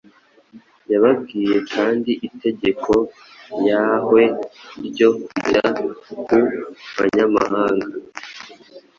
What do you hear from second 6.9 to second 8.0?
banyamahanga,